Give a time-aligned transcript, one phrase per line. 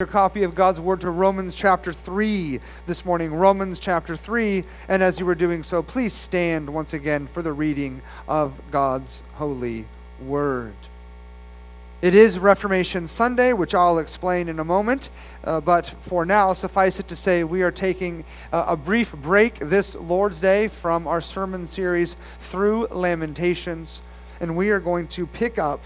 [0.00, 3.34] your copy of God's Word to Romans chapter 3 this morning.
[3.34, 4.62] Romans chapter 3.
[4.86, 9.24] And as you were doing so, please stand once again for the reading of God's
[9.34, 9.86] holy
[10.24, 10.76] Word.
[12.00, 15.10] It is Reformation Sunday, which I'll explain in a moment.
[15.42, 19.58] Uh, but for now, suffice it to say, we are taking uh, a brief break
[19.58, 24.00] this Lord's Day from our sermon series through Lamentations.
[24.38, 25.80] And we are going to pick up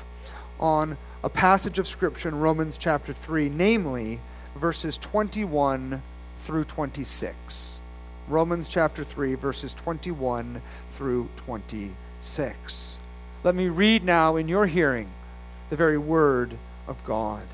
[0.61, 4.19] on a passage of Scripture in Romans chapter 3, namely
[4.57, 6.03] verses 21
[6.41, 7.81] through 26.
[8.27, 10.61] Romans chapter 3, verses 21
[10.95, 12.99] through 26.
[13.45, 15.09] Let me read now in your hearing
[15.71, 16.57] the very word
[16.89, 17.45] of God.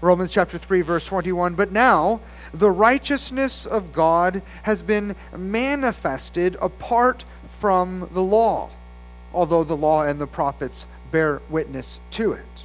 [0.00, 1.54] Romans chapter 3, verse 21.
[1.54, 2.20] But now
[2.54, 7.24] the righteousness of God has been manifested apart
[7.58, 8.70] from the law,
[9.34, 12.64] although the law and the prophets bear witness to it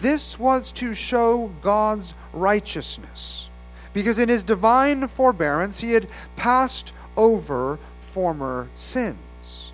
[0.00, 3.50] This was to show God's righteousness,
[3.92, 9.72] because in his divine forbearance he had passed over former sins.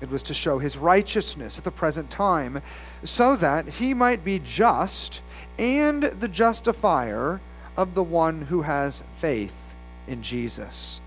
[0.00, 2.62] It was to show his righteousness at the present time,
[3.04, 5.22] so that he might be just
[5.56, 7.40] and the justifier
[7.76, 9.54] of the one who has faith
[10.08, 11.00] in Jesus.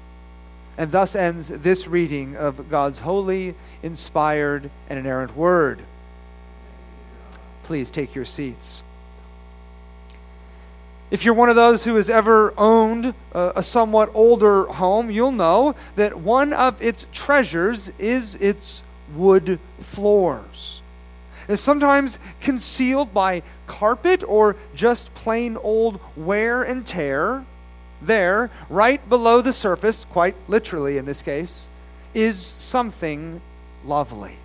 [0.77, 5.81] And thus ends this reading of God's holy, inspired, and inerrant word.
[7.67, 8.81] Please take your seats.
[11.11, 15.33] If you're one of those who has ever owned a, a, somewhat older home, you'll
[15.33, 20.81] know that one of its treasures is its wood floors.
[21.49, 27.43] It's sometimes concealed by carpet or just plain old wear and tear.
[28.01, 31.67] There, right below the surface, quite literally in this case,
[32.13, 33.41] is something
[33.83, 34.37] lovely.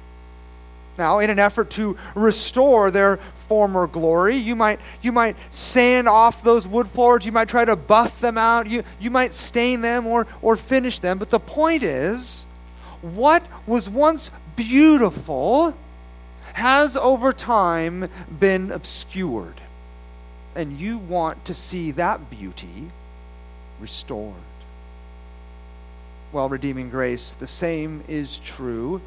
[1.02, 3.16] Now, in an effort to restore their
[3.48, 7.74] former glory, you might, you might sand off those wood floors, you might try to
[7.74, 11.18] buff them out, you, you might stain them or, or finish them.
[11.18, 12.46] But the point is,
[13.00, 15.76] what was once beautiful
[16.52, 18.08] has over time
[18.38, 19.60] been obscured.
[20.54, 22.92] And you want to see that beauty
[23.80, 24.34] restored.
[26.30, 29.00] Well, redeeming grace, the same is true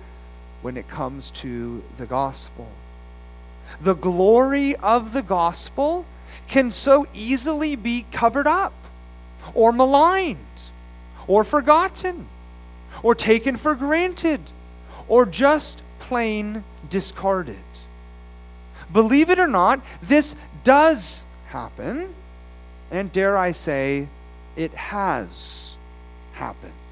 [0.65, 2.67] when it comes to the gospel.
[3.79, 6.07] The glory of the gospel
[6.47, 8.73] can so easily be covered up,
[9.53, 10.39] or maligned,
[11.27, 12.25] or forgotten,
[13.03, 14.41] or taken for granted,
[15.07, 17.69] or just plain discarded.
[18.91, 22.11] Believe it or not, this does happen,
[22.89, 24.07] and dare I say,
[24.55, 25.77] it has
[26.33, 26.84] happened.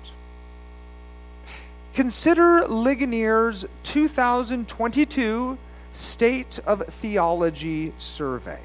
[1.94, 5.58] Consider Ligonier's 2022
[5.92, 8.60] State of Theology Survey.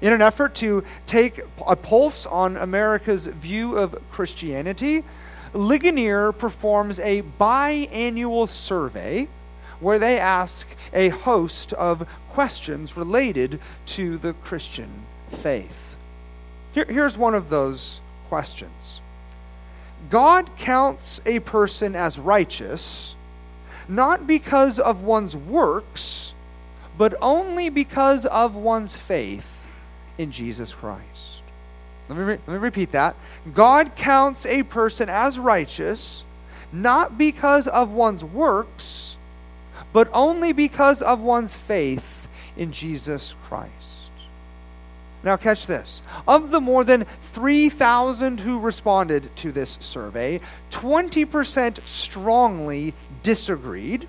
[0.00, 5.02] In an effort to take a pulse on America's view of Christianity,
[5.54, 9.26] Ligonier performs a biannual survey
[9.80, 14.88] where they ask a host of questions related to the Christian
[15.30, 15.96] faith.
[16.74, 19.00] Here, here's one of those questions
[20.10, 23.16] God counts a person as righteous
[23.88, 26.32] not because of one's works,
[26.96, 29.68] but only because of one's faith
[30.16, 31.42] in Jesus Christ.
[32.08, 33.16] Let me, re- let me repeat that.
[33.52, 36.24] God counts a person as righteous
[36.72, 39.16] not because of one's works,
[39.92, 42.26] but only because of one's faith
[42.56, 43.83] in Jesus Christ.
[45.24, 46.02] Now, catch this.
[46.28, 50.40] Of the more than 3,000 who responded to this survey,
[50.70, 52.92] 20% strongly
[53.22, 54.06] disagreed,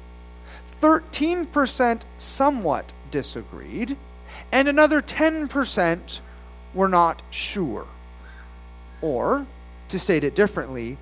[0.82, 3.96] 13% somewhat disagreed,
[4.52, 6.20] and another 10%
[6.74, 7.88] were not sure.
[9.02, 9.48] Or,
[9.88, 10.98] to state it differently,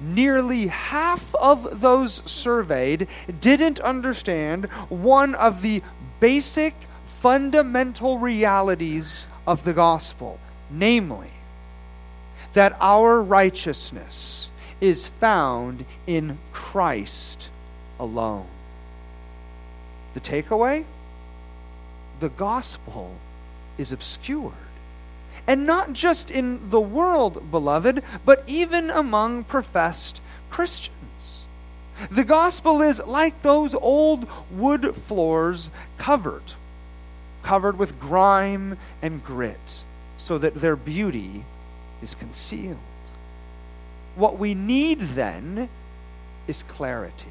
[0.00, 3.06] nearly half of those surveyed
[3.40, 5.82] didn't understand one of the
[6.20, 6.74] basic
[7.20, 10.38] fundamental realities of the gospel,
[10.70, 11.30] namely,
[12.52, 14.50] that our righteousness
[14.80, 17.50] is found in Christ
[17.98, 18.46] alone.
[20.14, 20.84] The takeaway?
[22.20, 23.16] The gospel
[23.76, 24.52] is obscured
[25.46, 31.44] And not just in the world, beloved, but even among professed Christians.
[32.10, 36.52] The gospel is like those old wood floors covered,
[37.48, 39.82] covered with grime and grit,
[40.18, 41.42] so that their beauty
[42.02, 42.76] is concealed.
[44.16, 45.70] What we need then
[46.46, 47.24] is clarity.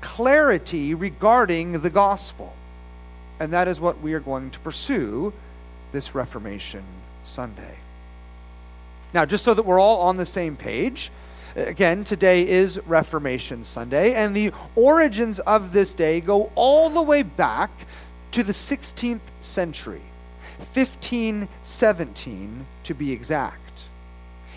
[0.00, 2.54] Clarity regarding the gospel.
[3.40, 5.32] And that is what we are going to pursue
[5.90, 6.84] this Reformation
[7.24, 7.74] Sunday.
[9.12, 11.10] Now, just so that we're all on the same page,
[11.56, 17.24] again, today is Reformation Sunday, and the origins of this day go all the way
[17.24, 17.72] back
[18.34, 20.02] to the 16th century,
[20.72, 23.84] 1517 to be exact.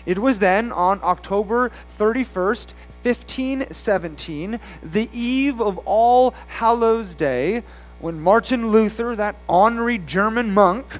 [0.04, 2.72] It was then on October 31st,
[3.04, 7.62] 1517, the eve of All Hallows Day,
[8.00, 10.98] when Martin Luther, that ornery German monk,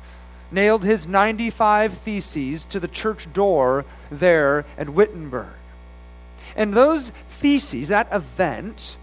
[0.52, 5.48] nailed his 95 theses to the church door there at Wittenberg.
[6.54, 8.96] And those theses, that event,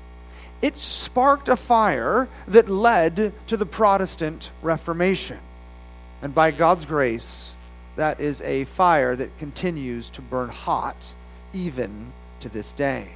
[0.66, 5.38] it sparked a fire that led to the Protestant Reformation.
[6.24, 7.56] And by God's grace,
[7.98, 11.14] that is a fire that continues to burn hot
[11.54, 13.10] even to this day.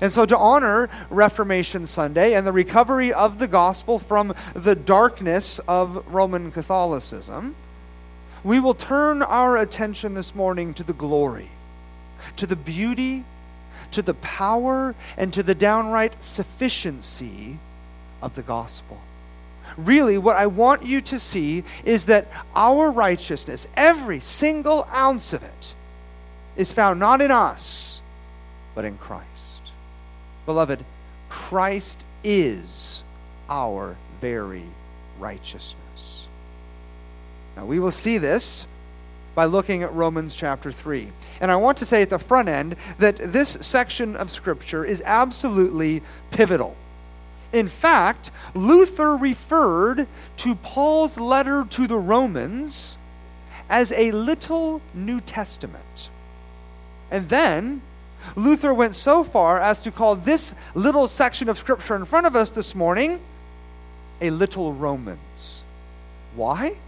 [0.00, 5.58] And so, to honor Reformation Sunday and the recovery of the gospel from the darkness
[5.68, 7.56] of Roman Catholicism,
[8.42, 11.50] we will turn our attention this morning to the glory,
[12.36, 13.24] to the beauty,
[13.92, 17.58] to the power, and to the downright sufficiency
[18.22, 19.00] of the gospel.
[19.76, 25.42] Really, what I want you to see is that our righteousness, every single ounce of
[25.42, 25.74] it,
[26.56, 28.00] is found not in us,
[28.74, 29.70] but in Christ.
[30.46, 30.84] Beloved,
[31.28, 33.04] Christ is
[33.48, 34.64] our very
[35.18, 36.26] righteousness.
[37.56, 38.66] Now, we will see this
[39.38, 41.12] by looking at Romans chapter 3.
[41.40, 45.00] And I want to say at the front end that this section of Scripture is
[45.06, 46.02] absolutely
[46.32, 46.74] pivotal.
[47.52, 50.08] In fact, Luther referred
[50.38, 52.98] to Paul's letter to the Romans
[53.70, 56.10] as a little New Testament.
[57.08, 57.82] And then
[58.34, 62.34] Luther went so far as to call this little section of Scripture in front of
[62.34, 63.20] us this morning
[64.20, 65.62] a little Romans.
[66.34, 66.78] Why?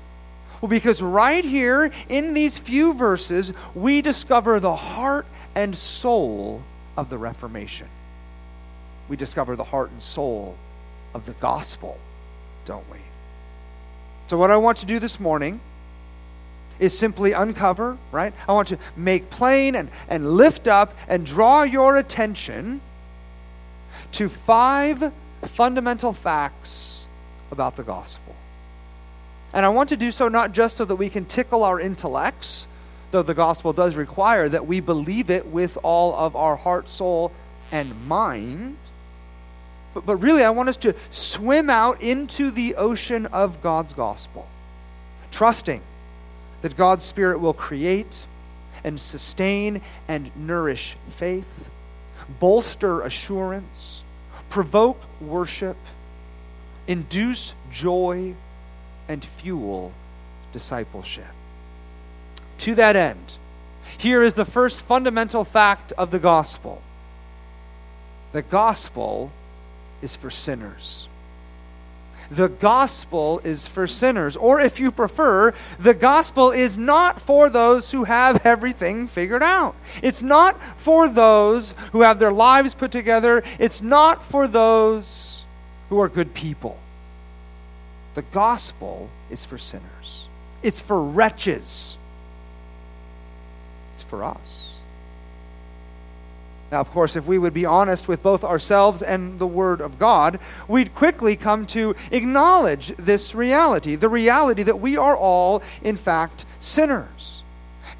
[0.60, 6.62] Well, because right here in these few verses, we discover the heart and soul
[6.96, 7.88] of the Reformation.
[9.08, 10.56] We discover the heart and soul
[11.14, 11.98] of the gospel,
[12.66, 12.98] don't we?
[14.26, 15.60] So, what I want to do this morning
[16.78, 18.32] is simply uncover, right?
[18.48, 22.80] I want to make plain and, and lift up and draw your attention
[24.12, 25.12] to five
[25.42, 27.06] fundamental facts
[27.50, 28.34] about the gospel.
[29.52, 32.66] And I want to do so not just so that we can tickle our intellects,
[33.10, 37.32] though the gospel does require that we believe it with all of our heart, soul,
[37.72, 38.76] and mind.
[39.94, 44.46] But, but really, I want us to swim out into the ocean of God's gospel,
[45.32, 45.82] trusting
[46.62, 48.26] that God's Spirit will create
[48.84, 51.70] and sustain and nourish faith,
[52.38, 54.04] bolster assurance,
[54.48, 55.76] provoke worship,
[56.86, 58.34] induce joy,
[59.10, 59.92] and fuel
[60.52, 61.24] discipleship.
[62.58, 63.36] To that end,
[63.98, 66.80] here is the first fundamental fact of the gospel
[68.32, 69.32] the gospel
[70.00, 71.08] is for sinners
[72.30, 74.36] the gospel is for sinners.
[74.36, 79.74] Or if you prefer, the gospel is not for those who have everything figured out.
[80.00, 83.42] It's not for those who have their lives put together.
[83.58, 85.44] It's not for those
[85.88, 86.78] who are good people.
[88.14, 90.28] The gospel is for sinners,
[90.62, 91.96] it's for wretches,
[93.94, 94.70] it's for us.
[96.70, 99.98] Now, of course, if we would be honest with both ourselves and the Word of
[99.98, 100.38] God,
[100.68, 106.44] we'd quickly come to acknowledge this reality the reality that we are all, in fact,
[106.60, 107.42] sinners.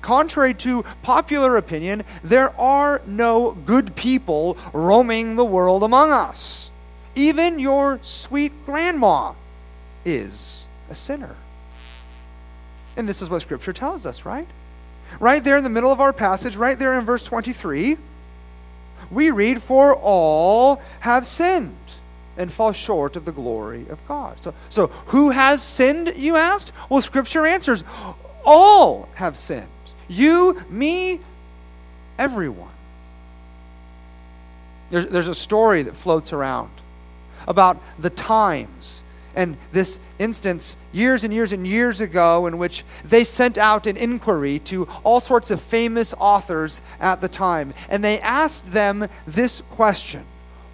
[0.02, 6.70] Contrary to popular opinion, there are no good people roaming the world among us.
[7.16, 9.32] Even your sweet grandma
[10.04, 11.36] is a sinner.
[12.96, 14.48] And this is what Scripture tells us, right?
[15.18, 17.96] Right there in the middle of our passage, right there in verse 23
[19.10, 21.74] we read, For all have sinned
[22.36, 24.40] and fall short of the glory of God.
[24.40, 26.72] So, so who has sinned, you asked?
[26.88, 27.84] Well, Scripture answers,
[28.44, 29.66] All have sinned.
[30.08, 31.20] You, me,
[32.18, 32.68] everyone.
[34.90, 36.70] There's, there's a story that floats around
[37.46, 39.04] about the times
[39.34, 43.96] And this instance, years and years and years ago, in which they sent out an
[43.96, 49.62] inquiry to all sorts of famous authors at the time, and they asked them this
[49.70, 50.24] question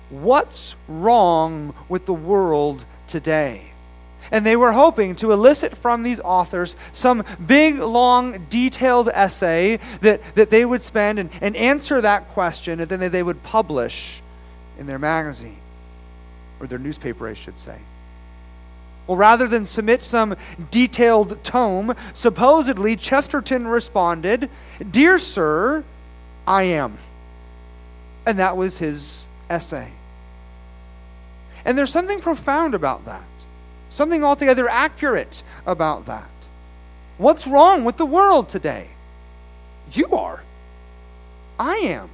[0.09, 3.73] What's wrong with the world today?
[4.33, 10.21] And they were hoping to elicit from these authors some big, long, detailed essay that,
[10.35, 14.21] that they would spend and, and answer that question, and then they would publish
[14.79, 15.59] in their magazine,
[16.61, 17.79] or their newspaper, I should say.
[19.07, 20.37] Well, rather than submit some
[20.71, 24.51] detailed tome, supposedly Chesterton responded,
[24.91, 25.85] Dear Sir,
[26.47, 26.99] I am.
[28.25, 29.93] And that was his essay.
[31.65, 33.25] And there's something profound about that,
[33.91, 36.29] something altogether accurate about that.
[37.19, 38.89] What's wrong with the world today?
[39.93, 40.43] You are.
[41.59, 42.11] I am.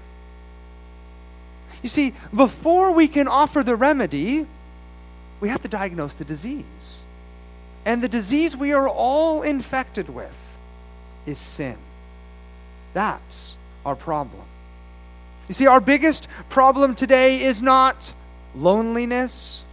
[1.82, 4.46] You see, before we can offer the remedy,
[5.42, 7.04] we have to diagnose the disease.
[7.84, 10.56] And the disease we are all infected with
[11.26, 11.76] is sin.
[12.94, 14.44] That's our problem.
[15.48, 18.12] You see, our biggest problem today is not
[18.54, 19.64] loneliness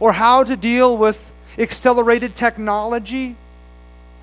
[0.00, 3.36] or how to deal with accelerated technology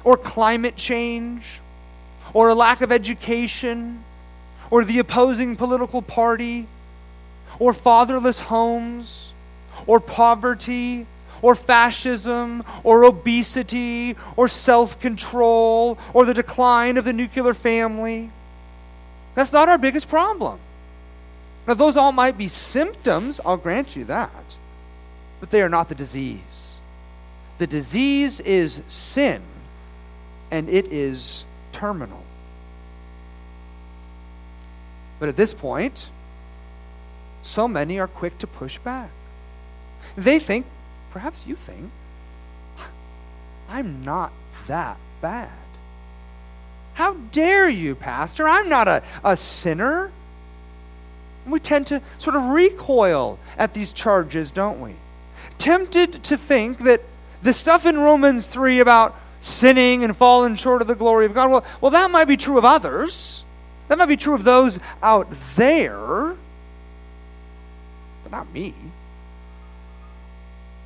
[0.04, 1.60] or climate change
[2.36, 4.04] or a lack of education
[4.70, 6.68] or the opposing political party
[7.58, 9.27] or fatherless homes
[9.88, 11.08] or poverty
[11.42, 18.30] or fascism or obesity or self control or the decline of the nuclear family.
[19.36, 20.60] That's not our biggest problem.
[21.68, 24.58] Now, those all might be symptoms, I'll grant you that,
[25.40, 26.80] but they are not the disease.
[27.58, 29.42] The disease is sin,
[30.50, 32.24] and it is terminal.
[35.20, 36.10] But at this point,
[37.42, 39.10] so many are quick to push back.
[40.18, 40.66] They think,
[41.12, 41.92] perhaps you think,
[43.70, 44.34] I'm not
[44.68, 45.50] that bad.
[46.96, 48.48] How dare you, Pastor?
[48.48, 50.12] I'm not a, a sinner.
[51.46, 54.96] We tend to sort of recoil at these charges, don't we?
[55.60, 57.02] Tempted to think that
[57.44, 61.52] the stuff in Romans 3 about sinning and falling short of the glory of God,
[61.52, 63.44] well, well, that might be true of others.
[63.88, 66.36] That might be true of those out there,
[68.24, 68.74] but not me.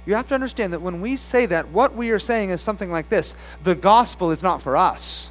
[0.06, 2.92] You have to understand that when we say that, what we are saying is something
[2.92, 5.30] like this the gospel is not for us,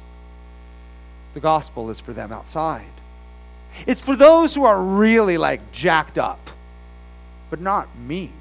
[1.33, 2.85] the gospel is for them outside.
[3.87, 6.49] It's for those who are really like jacked up,
[7.49, 8.31] but not me.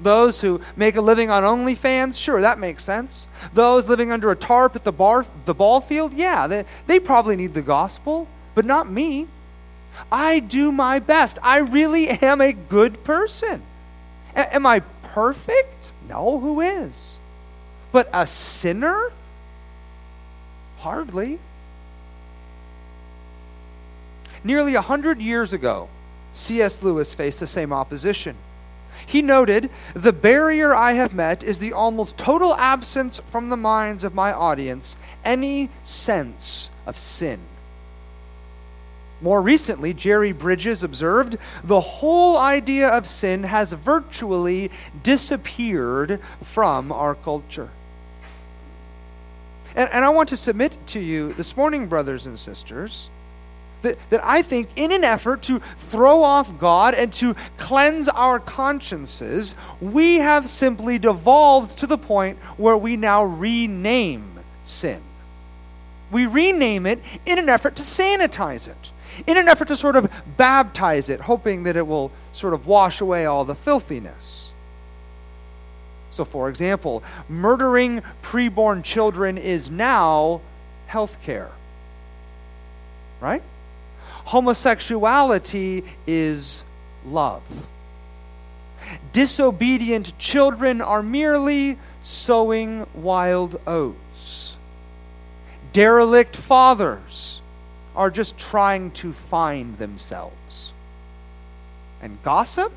[0.00, 3.26] Those who make a living on OnlyFans, sure, that makes sense.
[3.54, 7.34] Those living under a tarp at the bar, the ball field, yeah, they, they probably
[7.34, 9.26] need the gospel, but not me.
[10.12, 11.38] I do my best.
[11.42, 13.62] I really am a good person.
[14.34, 14.80] A- am I
[15.16, 15.92] perfect?
[16.06, 17.16] No, who is?
[17.90, 19.12] But a sinner?
[20.80, 21.38] Hardly.
[24.44, 25.88] Nearly a hundred years ago,
[26.34, 26.82] C.S.
[26.82, 28.36] Lewis faced the same opposition.
[29.06, 34.04] He noted, The barrier I have met is the almost total absence from the minds
[34.04, 37.40] of my audience any sense of sin.
[39.22, 44.70] More recently, Jerry Bridges observed the whole idea of sin has virtually
[45.02, 47.70] disappeared from our culture.
[49.74, 53.08] And, and I want to submit to you this morning, brothers and sisters,
[53.82, 58.38] that, that I think, in an effort to throw off God and to cleanse our
[58.38, 65.00] consciences, we have simply devolved to the point where we now rename sin.
[66.10, 68.92] We rename it in an effort to sanitize it
[69.26, 73.00] in an effort to sort of baptize it, hoping that it will sort of wash
[73.00, 74.52] away all the filthiness.
[76.10, 80.40] So, for example, murdering preborn children is now
[80.86, 81.50] health care.
[83.20, 83.42] Right?
[84.24, 86.64] Homosexuality is
[87.06, 87.42] love.
[89.12, 94.56] Disobedient children are merely sowing wild oats.
[95.72, 97.42] Derelict fathers
[97.96, 100.72] are just trying to find themselves.
[102.02, 102.72] And gossip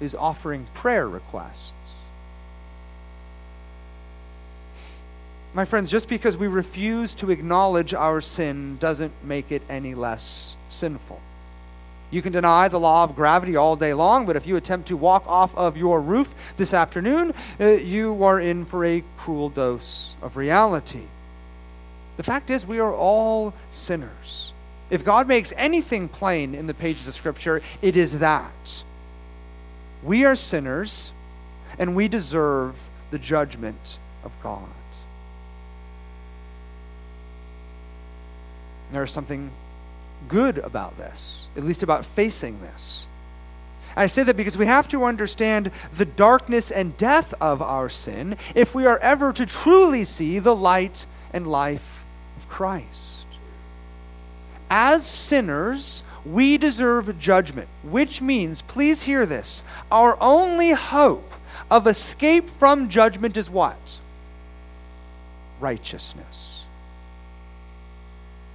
[0.00, 1.72] is offering prayer requests.
[5.54, 10.56] My friends, just because we refuse to acknowledge our sin doesn't make it any less
[10.68, 11.20] sinful.
[12.10, 14.96] You can deny the law of gravity all day long, but if you attempt to
[14.96, 20.16] walk off of your roof this afternoon, uh, you are in for a cruel dose
[20.20, 21.04] of reality.
[22.16, 24.52] The fact is, we are all sinners.
[24.90, 28.84] If God makes anything plain in the pages of Scripture, it is that.
[30.02, 31.12] We are sinners,
[31.78, 32.76] and we deserve
[33.10, 34.68] the judgment of God.
[38.92, 39.50] There is something
[40.28, 43.08] good about this, at least about facing this.
[43.96, 48.36] I say that because we have to understand the darkness and death of our sin
[48.54, 51.93] if we are ever to truly see the light and life
[52.54, 53.26] Christ.
[54.70, 61.32] As sinners, we deserve judgment, which means, please hear this, our only hope
[61.68, 63.98] of escape from judgment is what?
[65.58, 66.64] Righteousness.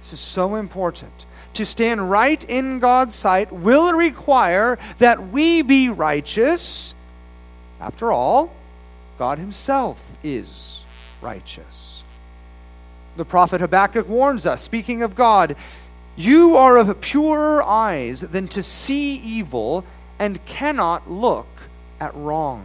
[0.00, 5.90] This is so important to stand right in God's sight will require that we be
[5.90, 6.94] righteous.
[7.78, 8.50] After all,
[9.18, 10.86] God Himself is
[11.20, 11.79] righteous.
[13.20, 15.54] The prophet Habakkuk warns us, speaking of God,
[16.16, 19.84] you are of purer eyes than to see evil
[20.18, 21.46] and cannot look
[22.00, 22.64] at wrong.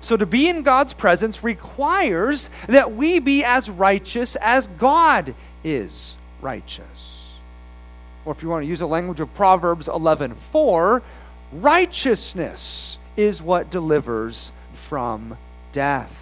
[0.00, 6.16] So, to be in God's presence requires that we be as righteous as God is
[6.40, 7.12] righteous
[8.24, 11.00] or if you want to use the language of Proverbs 11:4,
[11.52, 15.36] righteousness is what delivers from
[15.72, 16.21] death.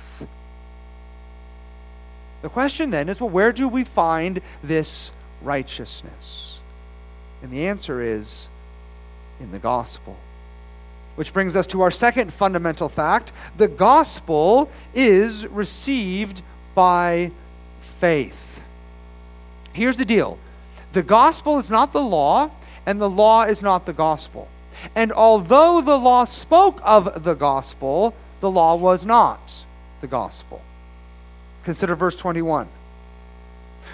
[2.43, 6.59] The question then is well, where do we find this righteousness?
[7.43, 8.49] And the answer is
[9.41, 10.17] in the gospel.
[11.17, 16.43] Which brings us to our second fundamental fact the gospel is received
[16.75, 17.31] by
[17.81, 18.63] faith.
[19.73, 20.39] Here's the deal
[20.93, 22.51] the gospel is not the law,
[22.87, 24.49] and the law is not the gospel.
[24.95, 29.67] And although the law spoke of the gospel, the law was not
[30.01, 30.63] the gospel.
[31.65, 32.69] Consider verse 21.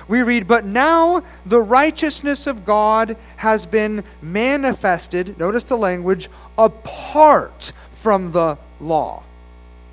[0.08, 7.72] We read, But now the righteousness of God has been manifested, notice the language, apart
[7.94, 9.22] from the law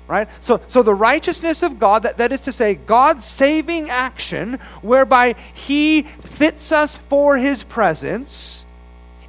[0.06, 0.28] right?
[0.42, 5.34] So so the righteousness of god that, that is to say god's saving action whereby
[5.54, 8.66] he fits us for his presence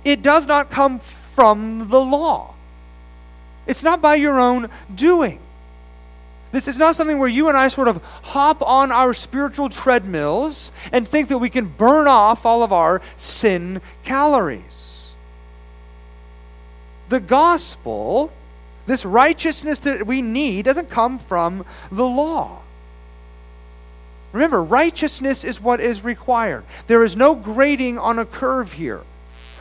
[0.05, 2.53] it does not come from the law.
[3.65, 5.39] It's not by your own doing
[6.55, 10.71] this is not something where you and I sort of hop on our spiritual treadmills
[10.93, 15.15] and think that we can burn off all of our sin calories.
[17.09, 18.31] The gospel
[18.85, 22.59] this righteousness that we need doesn't come from the law.
[24.31, 26.63] Remember, righteousness is what is required.
[26.87, 29.01] There is no grading on a curve here.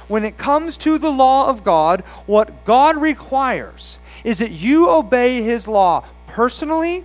[0.08, 5.42] When it comes to the law of God, what God requires is that you obey
[5.42, 7.04] His law personally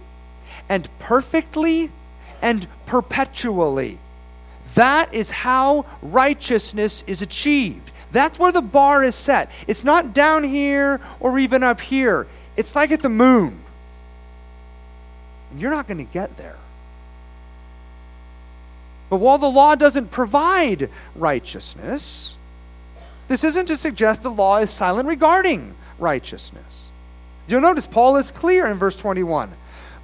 [0.67, 1.91] and perfectly
[2.41, 3.99] and perpetually.
[4.73, 7.91] That is how righteousness is achieved.
[8.11, 9.51] That's where the bar is set.
[9.67, 12.25] It's not down here or even up here.
[12.57, 13.59] It's like at the moon.
[15.51, 16.57] And You're not going to get there.
[19.11, 22.35] But while the law doesn't provide righteousness,
[23.27, 26.78] this isn't to suggest the law is silent regarding righteousness.
[27.49, 29.51] You'll notice Paul is clear in verse 21.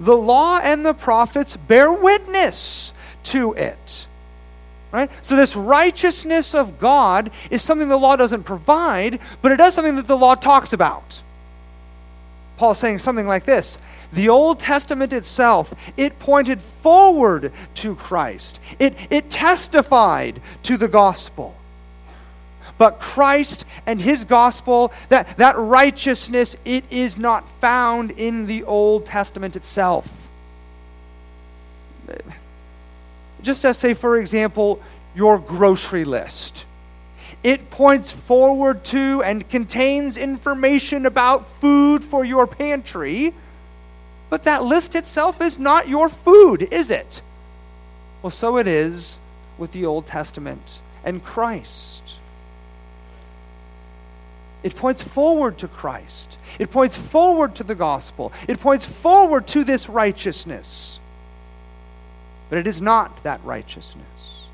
[0.00, 2.92] The law and the prophets bear witness
[3.24, 4.06] to it.
[4.92, 5.10] Right?
[5.22, 9.96] So, this righteousness of God is something the law doesn't provide, but it does something
[9.96, 11.22] that the law talks about.
[12.56, 13.78] Paul's saying something like this
[14.12, 21.54] The Old Testament itself, it pointed forward to Christ, it, it testified to the gospel.
[22.78, 29.06] But Christ and his gospel, that, that righteousness, it is not found in the Old
[29.06, 30.26] Testament itself
[33.46, 34.82] just as, say, for example,
[35.14, 36.64] your grocery list.
[37.42, 43.32] It points forward to and contains information about food for your pantry,
[44.28, 47.22] but that list itself is not your food, is it?
[48.20, 49.20] Well, so it is
[49.58, 52.05] with the Old Testament and Christ.
[54.66, 56.38] It points forward to Christ.
[56.58, 58.32] It points forward to the gospel.
[58.48, 60.98] It points forward to this righteousness
[62.48, 64.48] but it is not that righteousness.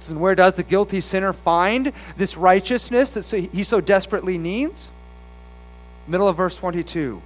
[0.00, 4.90] So, where does the guilty sinner find this righteousness that he so desperately needs?
[6.06, 7.20] Middle of verse 22.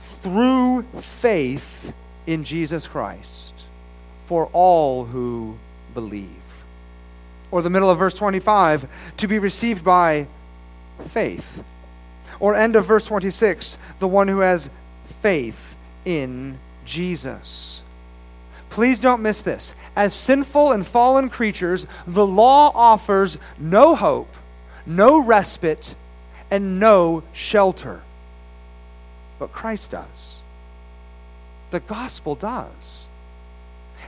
[0.00, 1.92] Through faith
[2.26, 3.54] in Jesus Christ
[4.26, 5.58] for all who
[5.92, 6.28] believe.
[7.54, 8.88] Or the middle of verse 25,
[9.18, 10.26] to be received by
[11.06, 11.62] faith.
[12.40, 14.70] Or end of verse 26, the one who has
[15.22, 17.84] faith in Jesus.
[18.70, 19.76] Please don't miss this.
[19.94, 24.34] As sinful and fallen creatures, the law offers no hope,
[24.84, 25.94] no respite,
[26.50, 28.00] and no shelter.
[29.38, 30.40] but Christ does.
[31.70, 33.08] The gospel does.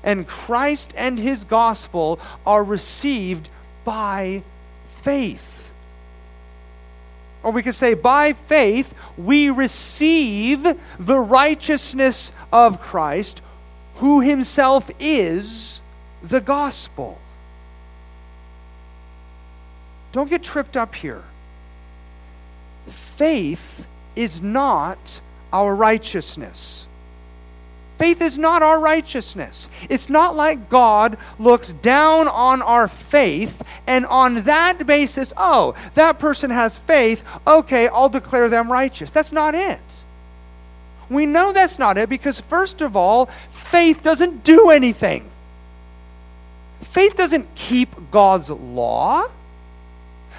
[0.06, 3.50] And Christ and his gospel are received
[3.84, 4.42] by
[5.02, 5.72] faith.
[7.42, 10.66] Or we could say, by faith, we receive
[10.98, 13.42] the righteousness of Christ,
[13.96, 15.80] who himself is
[16.22, 17.18] the gospel.
[20.12, 21.22] Don't get tripped up here.
[22.86, 25.20] Faith is not
[25.52, 26.86] our righteousness.
[27.98, 29.70] Faith is not our righteousness.
[29.88, 36.18] It's not like God looks down on our faith and on that basis, oh, that
[36.18, 39.10] person has faith, okay, I'll declare them righteous.
[39.10, 40.04] That's not it.
[41.08, 45.30] We know that's not it because, first of all, faith doesn't do anything.
[46.82, 49.24] Faith doesn't keep God's law.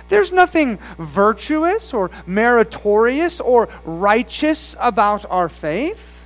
[0.09, 6.16] There's nothing virtuous or meritorious or righteous about our faith.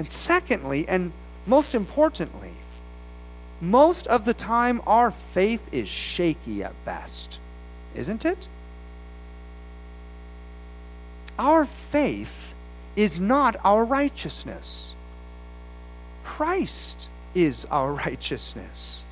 [0.00, 1.12] And secondly, and
[1.44, 2.52] most importantly,
[3.60, 7.38] most of the time our faith is shaky at best,
[7.94, 8.48] isn't it?
[11.38, 12.54] Our faith
[12.96, 14.94] is not our righteousness.
[16.24, 19.04] Christ is our righteousness.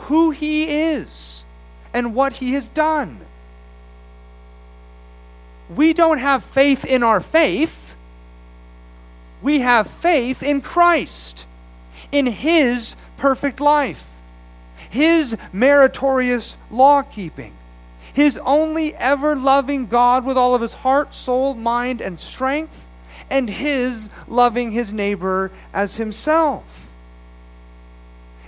[0.00, 1.46] Who he is
[1.94, 3.20] and what he has done.
[5.74, 7.83] We don't have faith in our faith.
[9.44, 11.44] We have faith in Christ,
[12.10, 14.10] in his perfect life,
[14.88, 17.52] his meritorious law keeping,
[18.14, 22.88] his only ever loving God with all of his heart, soul, mind, and strength,
[23.28, 26.86] and his loving his neighbor as himself.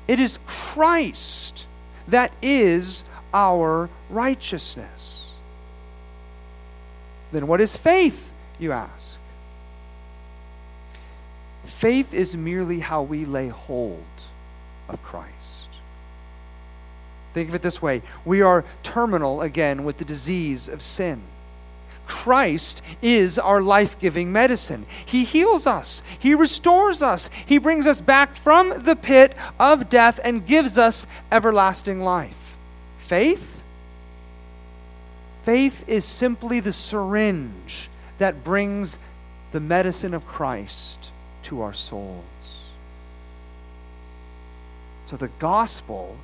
[0.09, 1.67] It is Christ
[2.09, 3.05] that is
[3.35, 5.35] our righteousness.
[7.33, 9.16] Then what is faith, you ask?
[11.77, 14.03] Faith is merely how we lay hold
[14.89, 15.69] of Christ.
[17.35, 21.21] Think of it this way we are terminal again with the disease of sin.
[22.07, 24.87] Christ is our life giving medicine.
[25.05, 30.19] He heals us, He restores us, He brings us back from the pit of death
[30.25, 32.57] and gives us everlasting life.
[33.01, 33.63] Faith?
[35.43, 38.97] Faith is simply the syringe that brings
[39.53, 41.06] the medicine of Christ
[41.47, 42.23] to our souls.
[45.07, 46.17] So the gospel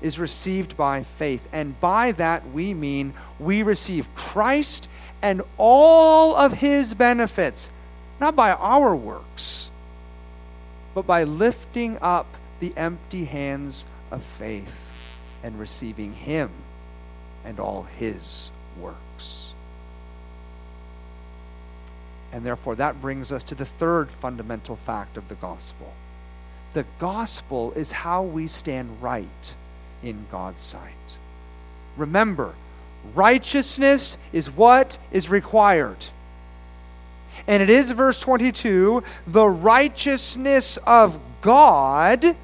[0.00, 4.88] is received by faith, and by that we mean we receive Christ
[5.20, 7.68] and all of his benefits,
[8.20, 9.70] not by our works,
[10.94, 12.26] but by lifting up
[12.60, 14.80] the empty hands of faith
[15.42, 16.50] and receiving Him
[17.44, 18.98] and all His works.
[22.32, 25.92] And therefore, that brings us to the third fundamental fact of the gospel.
[26.74, 29.54] The gospel is how we stand right
[30.02, 30.94] in God's sight.
[31.96, 32.54] Remember,
[33.14, 36.06] righteousness is what is required.
[37.48, 42.36] And it is, verse 22, the righteousness of God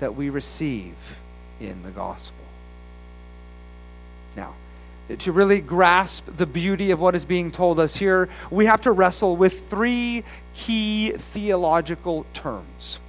[0.00, 0.94] that we receive
[1.60, 2.37] in the gospel.
[5.16, 8.92] To really grasp the beauty of what is being told us here, we have to
[8.92, 10.22] wrestle with three
[10.54, 13.00] key theological terms.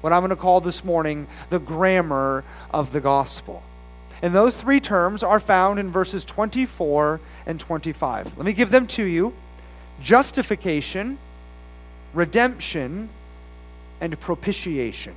[0.00, 3.62] What I'm going to call this morning the grammar of the gospel.
[4.22, 8.38] And those three terms are found in verses 24 and 25.
[8.38, 9.34] Let me give them to you
[10.00, 11.18] justification,
[12.14, 13.08] redemption,
[14.00, 15.14] and propitiation.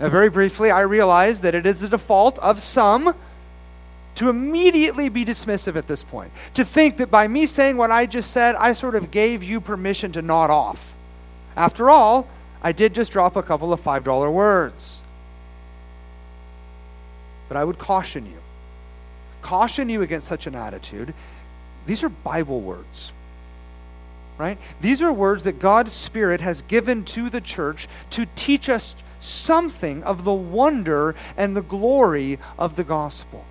[0.00, 3.14] Now, very briefly, I realize that it is the default of some
[4.16, 6.32] to immediately be dismissive at this point.
[6.54, 9.60] To think that by me saying what I just said, I sort of gave you
[9.60, 10.94] permission to nod off.
[11.56, 12.26] After all,
[12.62, 15.02] I did just drop a couple of $5 words.
[17.48, 18.38] But I would caution you.
[19.42, 21.12] Caution you against such an attitude.
[21.86, 23.12] These are Bible words.
[24.38, 24.58] Right?
[24.80, 30.02] These are words that God's Spirit has given to the church to teach us something
[30.02, 33.44] of the wonder and the glory of the gospel.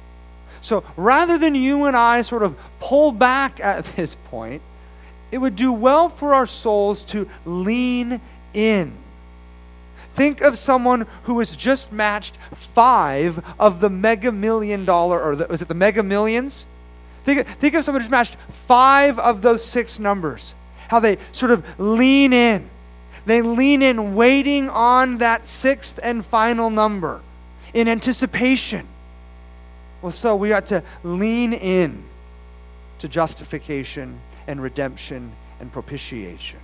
[0.63, 4.63] So rather than you and I sort of pull back at this point,
[5.31, 8.19] it would do well for our souls to lean
[8.53, 8.93] in.
[10.13, 15.47] Think of someone who has just matched five of the mega million dollar, or the,
[15.47, 16.67] was it the mega millions?
[17.23, 20.55] Think, think of someone who's matched five of those six numbers.
[20.87, 22.69] How they sort of lean in
[23.25, 27.21] they lean in, waiting on that sixth and final number
[27.73, 28.87] in anticipation.
[30.03, 32.03] Well, so we ought to lean in
[32.99, 36.59] to justification and redemption and propitiation.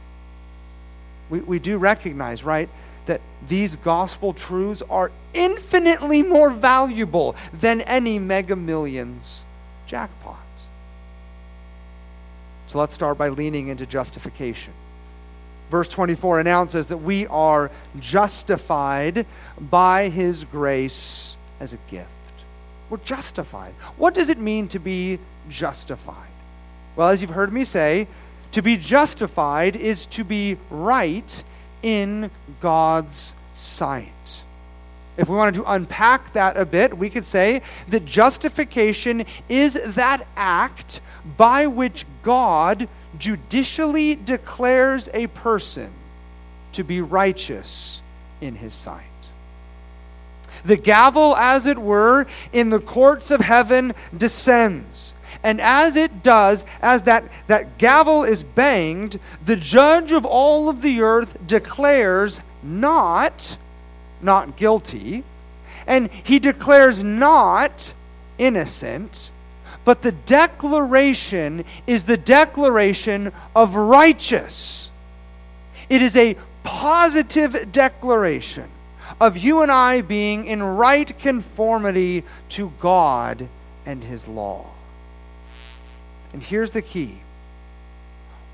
[1.30, 2.68] We, we do recognize, right,
[3.06, 9.46] that these gospel truths are infinitely more valuable than any mega millions
[9.88, 10.38] jackpot.
[12.68, 14.74] So let's start by leaning into justification.
[15.72, 17.72] Verse 24 announces that we are
[18.02, 19.26] justified
[19.62, 22.10] by his grace as a gift.
[22.90, 23.74] We're justified.
[23.98, 26.30] What does it mean to be justified?
[26.96, 28.08] Well, as you've heard me say,
[28.52, 31.44] to be justified is to be right
[31.84, 34.44] in God's sight.
[35.18, 40.26] If we wanted to unpack that a bit, we could say that justification is that
[40.36, 41.02] act
[41.38, 45.92] by which God judicially declares a person
[46.72, 48.02] to be righteous
[48.40, 49.09] in his sight.
[50.66, 55.14] The gavel, as it were, in the courts of heaven descends.
[55.44, 60.82] And as it does, as that, that gavel is banged, the judge of all of
[60.82, 63.58] the earth declares not,
[64.22, 65.24] not guilty,
[65.88, 67.94] and he declares not
[68.38, 69.32] innocent,
[69.86, 74.92] but the declaration is the declaration of righteous.
[75.90, 78.70] It is a positive declaration
[79.20, 83.48] of you and I being in right conformity to God
[83.86, 84.66] and His law.
[86.34, 87.20] And here's the key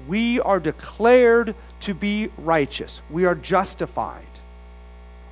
[0.08, 4.24] we are declared to be righteous, we are justified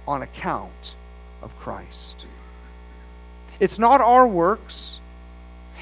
[0.08, 0.96] on account
[1.42, 2.26] of Christ.
[3.60, 5.00] It's not our works,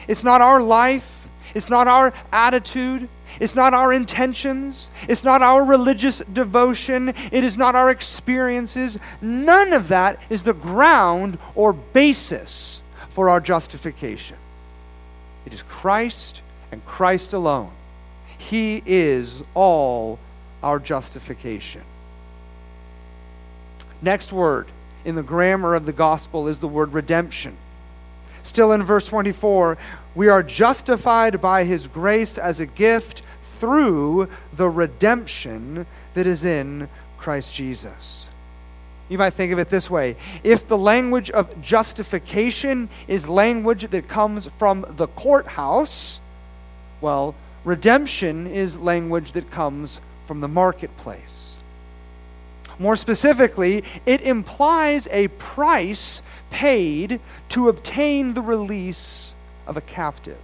[0.08, 3.10] it's not our life, it's not our attitude.
[3.40, 4.92] It's not our intentions.
[5.08, 7.10] It's not our religious devotion.
[7.10, 9.00] It is not our experiences.
[9.22, 14.38] None of that is the ground or basis for our justification.
[15.46, 16.42] It is Christ
[16.72, 17.72] and Christ alone.
[18.38, 20.20] He is all
[20.64, 21.82] our justification.
[24.02, 24.68] Next word
[25.06, 27.58] in the grammar of the gospel is the word redemption.
[28.44, 29.78] Still in verse 24,
[30.16, 33.22] we are justified by his grace as a gift
[33.60, 38.28] through the redemption that is in Christ Jesus.
[39.10, 44.08] You might think of it this way if the language of justification is language that
[44.08, 46.22] comes from the courthouse,
[47.02, 51.51] well, redemption is language that comes from the marketplace.
[52.82, 59.36] More specifically, it implies a price paid to obtain the release
[59.68, 60.42] of a captive,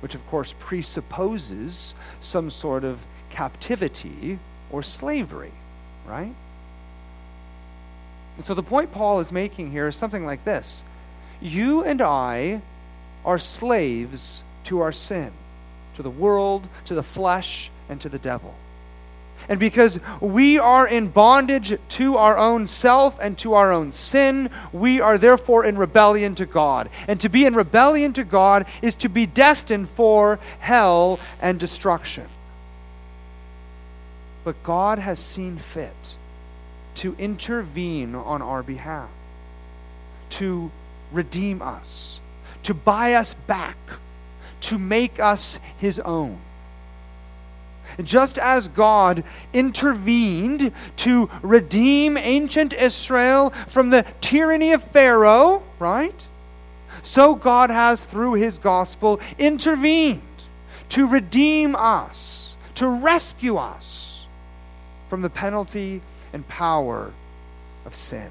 [0.00, 2.98] which of course presupposes some sort of
[3.28, 4.38] captivity
[4.70, 5.52] or slavery,
[6.06, 6.32] right?
[8.38, 10.82] And so the point Paul is making here is something like this
[11.42, 12.62] You and I
[13.22, 15.30] are slaves to our sin,
[15.96, 18.54] to the world, to the flesh, and to the devil.
[19.48, 24.50] And because we are in bondage to our own self and to our own sin,
[24.72, 26.88] we are therefore in rebellion to God.
[27.08, 32.26] And to be in rebellion to God is to be destined for hell and destruction.
[34.44, 36.16] But God has seen fit
[36.96, 39.08] to intervene on our behalf,
[40.30, 40.70] to
[41.12, 42.20] redeem us,
[42.62, 43.76] to buy us back,
[44.60, 46.38] to make us his own.
[48.02, 56.26] Just as God intervened to redeem ancient Israel from the tyranny of Pharaoh, right?
[57.02, 60.22] So God has, through his gospel, intervened
[60.90, 64.26] to redeem us, to rescue us
[65.08, 66.00] from the penalty
[66.32, 67.12] and power
[67.84, 68.30] of sin.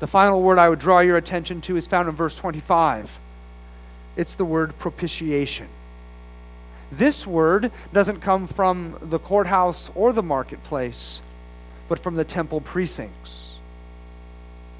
[0.00, 3.18] The final word I would draw your attention to is found in verse 25.
[4.16, 5.68] It's the word propitiation.
[6.92, 11.22] This word doesn't come from the courthouse or the marketplace,
[11.88, 13.58] but from the temple precincts.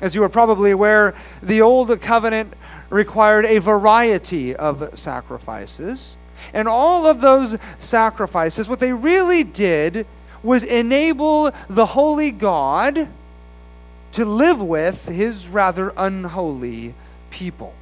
[0.01, 2.55] As you are probably aware, the Old Covenant
[2.89, 6.17] required a variety of sacrifices.
[6.55, 10.07] And all of those sacrifices, what they really did
[10.43, 13.09] was enable the holy God
[14.13, 16.95] to live with his rather unholy
[17.31, 17.75] people.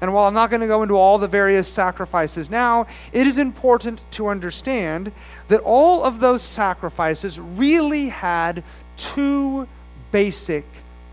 [0.00, 3.38] And while I'm not going to go into all the various sacrifices now, it is
[3.38, 5.10] important to understand
[5.48, 8.62] that all of those sacrifices really had
[8.96, 9.66] two
[10.12, 10.64] basic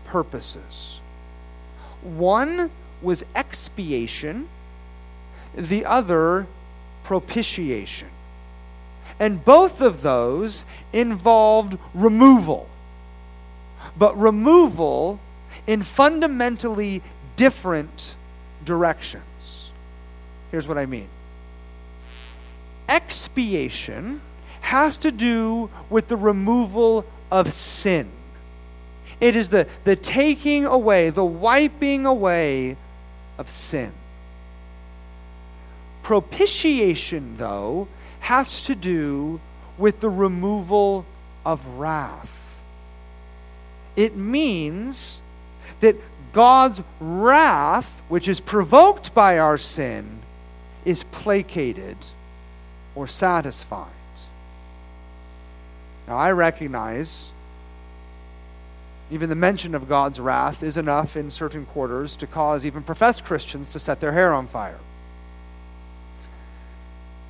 [0.04, 1.00] purposes.
[2.02, 2.70] One
[3.00, 4.48] was expiation,
[5.54, 6.46] the other,
[7.04, 8.08] propitiation.
[9.18, 12.68] And both of those involved removal.
[13.96, 15.20] But removal
[15.66, 17.02] in fundamentally
[17.36, 18.16] different
[18.64, 19.72] directions.
[20.50, 21.08] Here's what I mean
[22.88, 24.20] expiation
[24.60, 28.08] has to do with the removal of sin.
[29.20, 32.76] It is the, the taking away, the wiping away
[33.38, 33.92] of sin.
[36.02, 37.88] Propitiation, though,
[38.20, 39.40] has to do
[39.78, 41.06] with the removal
[41.44, 42.60] of wrath.
[43.96, 45.20] It means
[45.80, 45.96] that
[46.34, 50.18] God's wrath, which is provoked by our sin,
[50.84, 51.96] is placated
[52.94, 53.88] or satisfied.
[56.06, 57.30] Now, I recognize
[59.10, 63.24] even the mention of God's wrath is enough in certain quarters to cause even professed
[63.24, 64.78] Christians to set their hair on fire.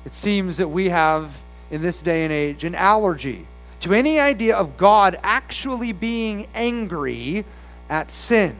[0.05, 1.41] It seems that we have,
[1.71, 3.45] in this day and age, an allergy
[3.81, 7.45] to any idea of God actually being angry
[7.89, 8.55] at sin.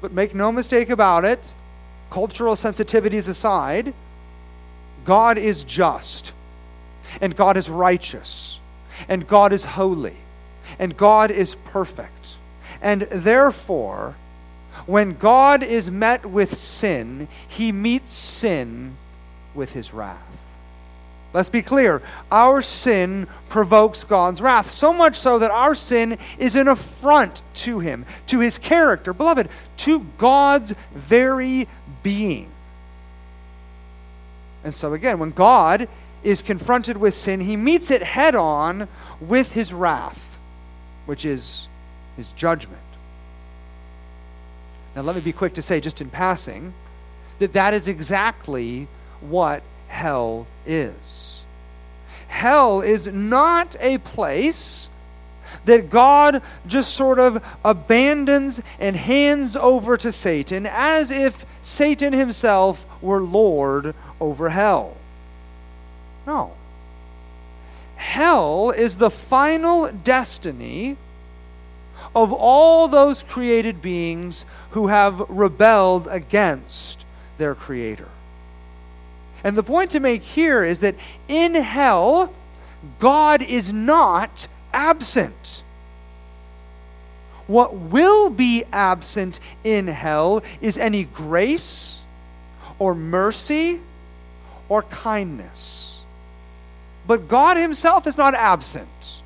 [0.00, 1.52] But make no mistake about it,
[2.10, 3.92] cultural sensitivities aside,
[5.04, 6.32] God is just,
[7.20, 8.60] and God is righteous,
[9.08, 10.16] and God is holy,
[10.78, 12.36] and God is perfect.
[12.80, 14.14] And therefore,
[14.86, 18.96] when God is met with sin, he meets sin
[19.54, 20.16] with his wrath.
[21.32, 22.02] Let's be clear.
[22.32, 27.80] Our sin provokes God's wrath, so much so that our sin is an affront to
[27.80, 31.68] him, to his character, beloved, to God's very
[32.02, 32.48] being.
[34.64, 35.88] And so, again, when God
[36.22, 38.88] is confronted with sin, he meets it head on
[39.20, 40.38] with his wrath,
[41.06, 41.68] which is
[42.16, 42.82] his judgment.
[44.96, 46.72] Now, let me be quick to say, just in passing,
[47.38, 48.88] that that is exactly
[49.20, 50.92] what hell is.
[52.28, 54.88] Hell is not a place
[55.64, 62.86] that God just sort of abandons and hands over to Satan as if Satan himself
[63.02, 64.96] were Lord over hell.
[66.26, 66.52] No.
[67.96, 70.96] Hell is the final destiny
[72.14, 77.04] of all those created beings who have rebelled against
[77.38, 78.08] their Creator.
[79.48, 80.94] And the point to make here is that
[81.26, 82.34] in hell,
[82.98, 85.62] God is not absent.
[87.46, 92.02] What will be absent in hell is any grace
[92.78, 93.80] or mercy
[94.68, 96.02] or kindness.
[97.06, 99.22] But God Himself is not absent.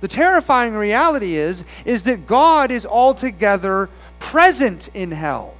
[0.00, 5.55] The terrifying reality is, is that God is altogether present in hell.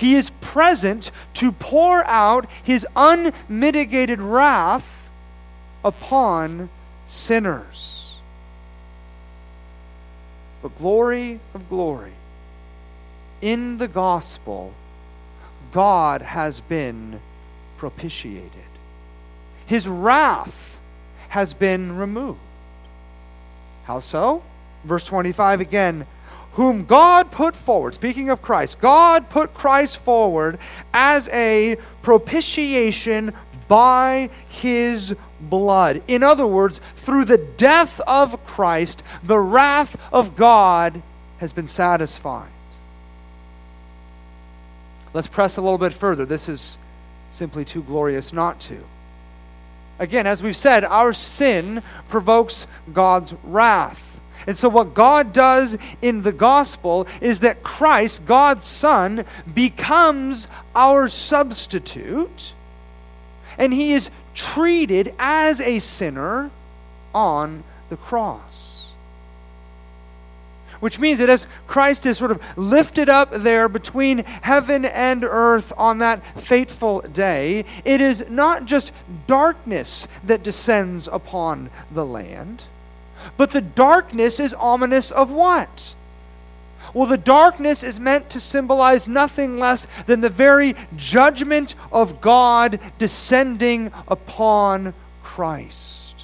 [0.00, 5.10] He is present to pour out his unmitigated wrath
[5.84, 6.70] upon
[7.04, 8.16] sinners.
[10.62, 12.12] But glory of glory,
[13.42, 14.72] in the gospel,
[15.70, 17.20] God has been
[17.76, 18.50] propitiated.
[19.66, 20.80] His wrath
[21.28, 22.40] has been removed.
[23.84, 24.42] How so?
[24.82, 26.06] Verse 25 again
[26.54, 30.58] whom God put forward, speaking of Christ, God put Christ forward
[30.92, 33.32] as a propitiation
[33.68, 36.02] by his blood.
[36.08, 41.02] In other words, through the death of Christ, the wrath of God
[41.38, 42.50] has been satisfied.
[45.14, 46.24] Let's press a little bit further.
[46.24, 46.78] This is
[47.30, 48.78] simply too glorious not to.
[49.98, 54.09] Again, as we've said, our sin provokes God's wrath.
[54.46, 61.08] And so, what God does in the gospel is that Christ, God's Son, becomes our
[61.08, 62.54] substitute,
[63.58, 66.50] and he is treated as a sinner
[67.14, 68.94] on the cross.
[70.78, 75.74] Which means that as Christ is sort of lifted up there between heaven and earth
[75.76, 78.92] on that fateful day, it is not just
[79.26, 82.62] darkness that descends upon the land
[83.40, 85.94] but the darkness is ominous of what?
[86.92, 92.78] Well, the darkness is meant to symbolize nothing less than the very judgment of God
[92.98, 94.92] descending upon
[95.22, 96.22] Christ.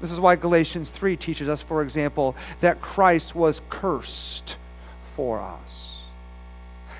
[0.00, 4.56] This is why Galatians 3 teaches us, for example, that Christ was cursed
[5.16, 5.83] for us.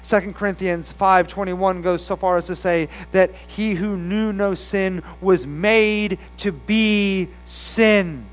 [0.04, 5.02] 2 Corinthians 5:21 goes so far as to say that he who knew no sin
[5.20, 8.26] was made to be sin.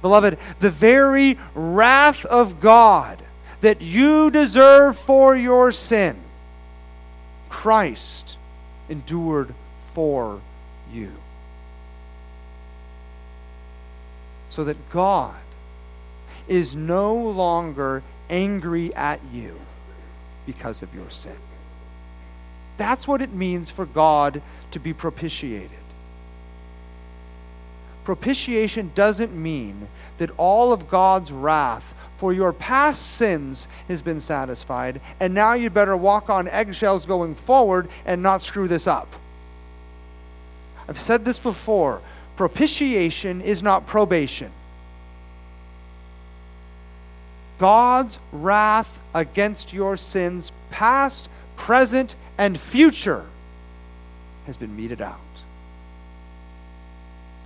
[0.00, 3.18] Beloved, the very wrath of God
[3.60, 6.16] that you deserve for your sin,
[7.48, 8.36] Christ
[8.88, 9.54] endured
[9.94, 10.40] for
[10.92, 11.12] you.
[14.48, 15.34] So that God
[16.46, 19.60] is no longer angry at you
[20.46, 21.36] because of your sin.
[22.76, 25.70] That's what it means for God to be propitiated.
[28.04, 35.00] Propitiation doesn't mean that all of God's wrath for your past sins has been satisfied,
[35.20, 39.08] and now you'd better walk on eggshells going forward and not screw this up.
[40.88, 42.02] I've said this before
[42.36, 44.50] propitiation is not probation.
[47.58, 53.24] God's wrath against your sins, past, present, and future,
[54.46, 55.20] has been meted out.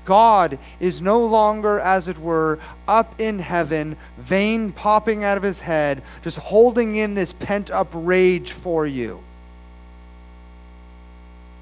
[0.09, 5.61] God is no longer, as it were, up in heaven, vein popping out of his
[5.61, 9.23] head, just holding in this pent up rage for you.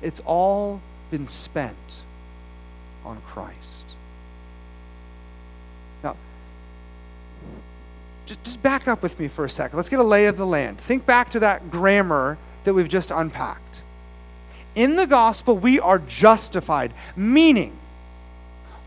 [0.01, 0.81] It's all
[1.11, 2.03] been spent
[3.05, 3.87] on Christ.
[6.05, 6.15] Now,
[8.27, 9.77] just, just back up with me for a second.
[9.77, 10.79] Let's get a lay of the land.
[10.79, 13.83] Think back to that grammar that we've just unpacked.
[14.75, 17.73] In the gospel, we are justified, meaning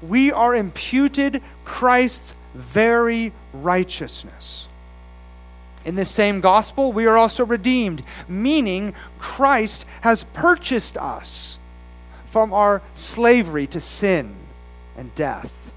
[0.02, 4.68] we are imputed Christ's very righteousness.
[5.86, 11.58] In the same gospel, we are also redeemed, meaning Christ has purchased us
[12.30, 14.36] from our slavery to sin
[14.98, 15.72] and death.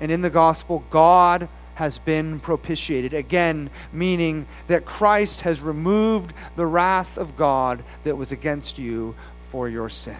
[0.00, 3.14] And in the gospel, God has been propitiated.
[3.14, 9.14] Again, meaning that Christ has removed the wrath of God that was against you
[9.50, 10.16] for your sin.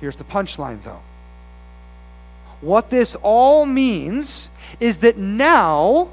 [0.00, 1.00] Here's the punchline, though.
[2.60, 4.48] What this all means
[4.78, 6.10] is that now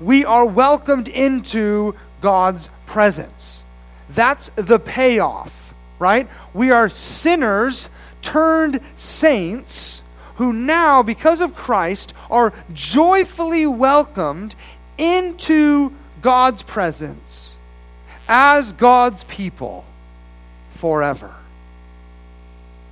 [0.00, 3.64] we are welcomed into God's presence.
[4.10, 6.28] That's the payoff, right?
[6.52, 7.88] We are sinners
[8.22, 10.03] turned saints
[10.36, 14.54] who now, because of Christ, are joyfully welcomed
[14.98, 17.56] into God's presence
[18.28, 19.84] as God's people
[20.70, 21.34] forever.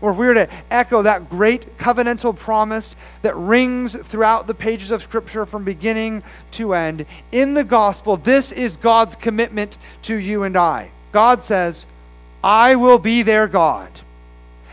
[0.00, 4.90] Or if we were to echo that great covenantal promise that rings throughout the pages
[4.90, 10.42] of Scripture from beginning to end, in the gospel, this is God's commitment to you
[10.42, 10.90] and I.
[11.12, 11.86] God says,
[12.42, 13.92] I will be their God,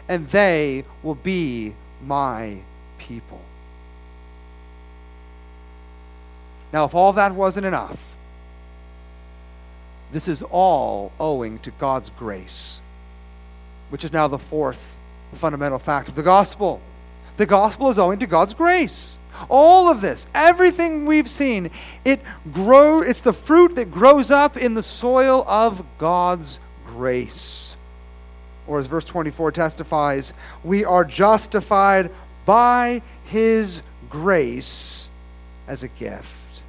[0.07, 2.59] and they will be my
[2.97, 3.41] people.
[6.71, 8.15] Now, if all that wasn't enough,
[10.11, 12.81] this is all owing to God's grace,
[13.89, 14.97] which is now the fourth
[15.33, 16.81] fundamental fact of the gospel.
[17.37, 19.17] The gospel is owing to God's grace.
[19.47, 21.69] All of this, everything we've seen,
[22.03, 22.19] it
[22.51, 27.68] grow it's the fruit that grows up in the soil of God's grace.
[28.69, 30.31] Or as verse 24 testifies,
[30.63, 32.11] we are justified
[32.45, 35.09] by his grace
[35.67, 36.61] as a gift.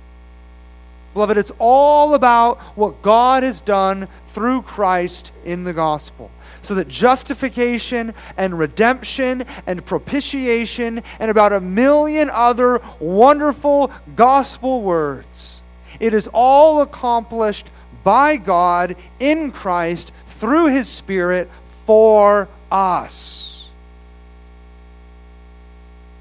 [1.12, 6.30] Beloved, it's all about what God has done through Christ in the gospel.
[6.62, 15.60] So that justification and redemption and propitiation and about a million other wonderful gospel words,
[15.98, 17.66] it is all accomplished
[18.02, 21.50] by God in Christ through his Spirit
[21.90, 23.68] for us.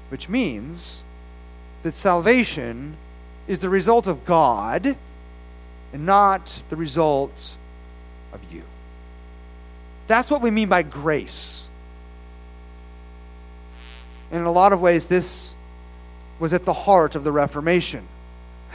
[0.08, 1.04] Which means
[1.84, 2.96] that salvation
[3.46, 4.96] is the result of God
[5.92, 7.54] and not the result
[8.32, 8.64] of you.
[10.08, 11.68] That's what we mean by grace.
[14.32, 15.54] And in a lot of ways, this
[16.40, 18.08] was at the heart of the Reformation.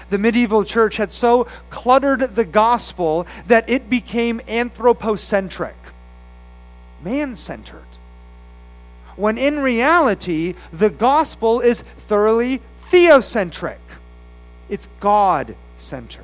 [0.09, 5.75] The medieval church had so cluttered the gospel that it became anthropocentric,
[7.03, 7.81] man centered.
[9.15, 13.77] When in reality, the gospel is thoroughly theocentric
[14.69, 16.23] it's God centered.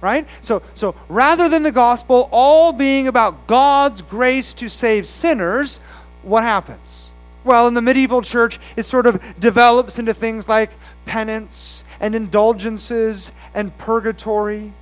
[0.00, 0.26] Right?
[0.42, 5.78] So, so rather than the gospel all being about God's grace to save sinners,
[6.22, 7.12] what happens?
[7.44, 10.70] Well, in the medieval church, it sort of develops into things like
[11.06, 14.72] penance and indulgences and purgatory.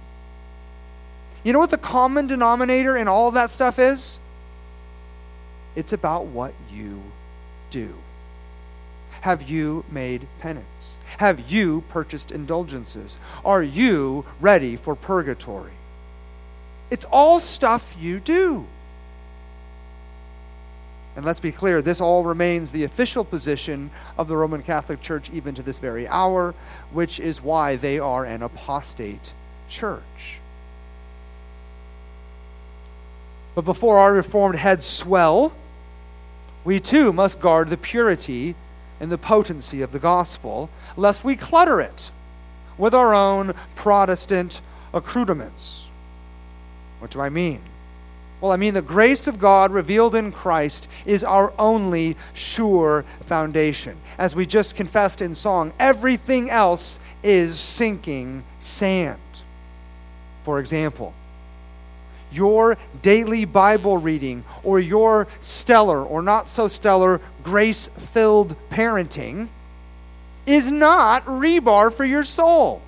[1.45, 4.19] You know what the common denominator in all of that stuff is?
[5.77, 7.03] It's about what you
[7.71, 7.95] do.
[9.23, 10.97] Have you made penance?
[11.17, 13.19] Have you purchased indulgences?
[13.45, 15.73] Are you ready for purgatory?
[16.91, 18.67] It's all stuff you do.
[21.17, 25.31] And let's be clear, this all remains the official position of the Roman Catholic Church
[25.33, 26.55] even to this very hour,
[26.93, 29.33] which is why they are an apostate
[29.69, 30.41] church.
[33.55, 35.53] But before our Reformed heads swell,
[36.65, 38.55] we too must guard the purity
[39.01, 42.11] and the potency of the gospel, lest we clutter it
[42.79, 44.61] with our own Protestant
[44.93, 45.89] accoutrements.
[46.99, 47.61] What do I mean?
[48.41, 53.97] Well, I mean the grace of God revealed in Christ is our only sure foundation.
[54.19, 59.19] As we just confessed in song, everything else is sinking sand.
[60.45, 61.15] For example,
[62.35, 69.49] your daily Bible reading or your stellar or not so stellar grace filled parenting
[70.47, 72.83] is not rebar for your soul.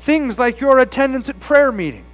[0.00, 2.04] Things like your attendance at prayer meeting,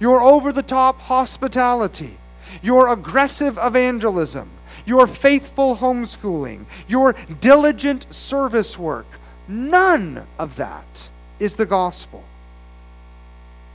[0.00, 2.16] your over the top hospitality,
[2.62, 4.48] your aggressive evangelism,
[4.84, 9.06] your faithful homeschooling, your diligent service work,
[9.48, 12.24] none of that is the gospel.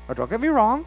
[0.07, 0.85] Now, don't get me wrong,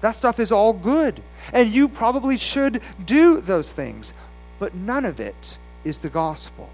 [0.00, 1.22] that stuff is all good.
[1.52, 4.12] And you probably should do those things.
[4.58, 6.70] But none of it is the gospel.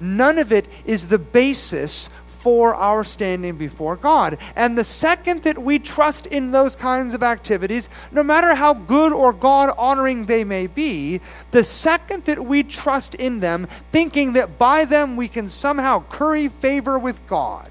[0.00, 4.38] None of it is the basis for our standing before God.
[4.56, 9.12] And the second that we trust in those kinds of activities, no matter how good
[9.12, 14.58] or God honoring they may be, the second that we trust in them, thinking that
[14.58, 17.68] by them we can somehow curry favor with God,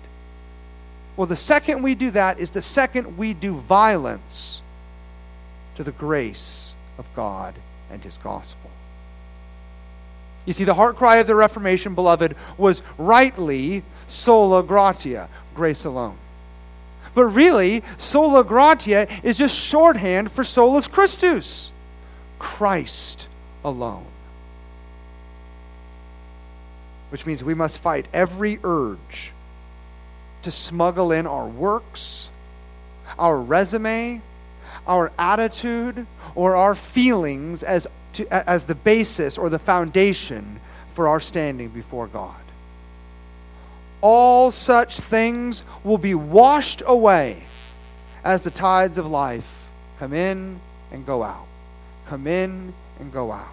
[1.17, 4.61] well, the second we do that is the second we do violence
[5.79, 7.55] to the grace of God
[7.89, 8.69] and His gospel.
[10.45, 16.17] You see, the heart cry of the Reformation, beloved, was rightly sola gratia, grace alone.
[17.15, 21.71] But really, sola gratia is just shorthand for solus Christus,
[22.39, 23.29] Christ
[23.63, 24.05] alone.
[27.07, 29.31] Which means we must fight every urge
[30.41, 32.29] to smuggle in our works,
[33.17, 34.21] our resume,
[34.89, 40.59] our attitude or our feelings as, to, as the basis or the foundation
[40.93, 42.35] for our standing before God.
[44.01, 47.43] All such things will be washed away
[48.23, 49.69] as the tides of life
[49.99, 50.59] come in
[50.91, 51.45] and go out.
[52.07, 53.45] Come in and go out.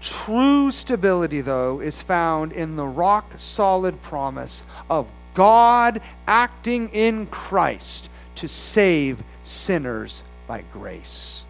[0.00, 8.08] True stability, though, is found in the rock solid promise of God acting in Christ
[8.36, 11.44] to save sinners by grace.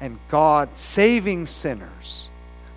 [0.00, 2.30] And God saving sinners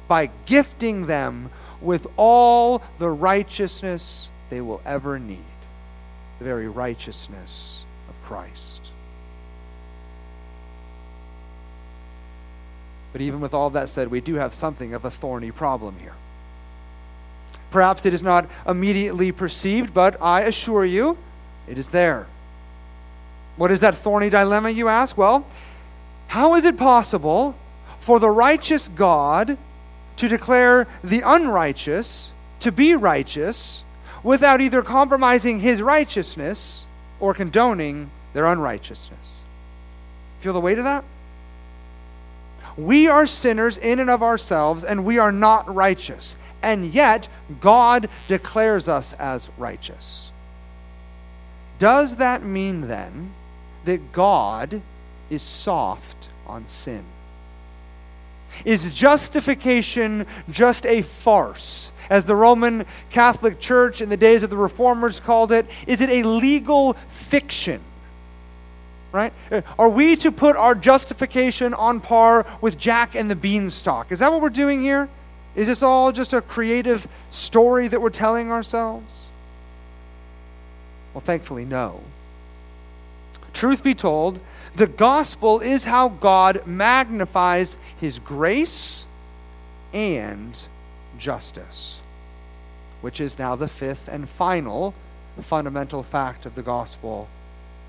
[0.07, 1.49] by gifting them
[1.81, 5.37] with all the righteousness they will ever need
[6.39, 8.91] the very righteousness of Christ.
[13.11, 16.15] But even with all that said, we do have something of a thorny problem here.
[17.71, 21.17] Perhaps it is not immediately perceived, but I assure you,
[21.67, 22.27] it is there.
[23.55, 25.17] What is that thorny dilemma, you ask?
[25.17, 25.45] Well,
[26.27, 27.55] how is it possible
[27.99, 29.57] for the righteous God
[30.17, 33.83] to declare the unrighteous to be righteous
[34.23, 36.87] without either compromising his righteousness
[37.19, 39.41] or condoning their unrighteousness?
[40.39, 41.03] Feel the weight of that?
[42.75, 46.35] We are sinners in and of ourselves, and we are not righteous.
[46.63, 47.27] And yet,
[47.61, 50.31] God declares us as righteous.
[51.77, 53.31] Does that mean then
[53.85, 54.81] that God
[55.29, 57.03] is soft on sin?
[58.65, 61.91] Is justification just a farce?
[62.09, 66.09] As the Roman Catholic Church in the days of the Reformers called it, is it
[66.09, 67.81] a legal fiction?
[69.11, 69.33] Right?
[69.51, 74.11] Uh, are we to put our justification on par with Jack and the Beanstalk?
[74.11, 75.09] Is that what we're doing here?
[75.55, 79.29] Is this all just a creative story that we're telling ourselves?
[81.13, 82.01] Well, thankfully, no.
[83.53, 84.39] Truth be told,
[84.75, 89.05] the gospel is how God magnifies his grace
[89.93, 90.59] and
[91.19, 92.01] justice,
[93.01, 94.93] which is now the fifth and final
[95.41, 97.27] fundamental fact of the gospel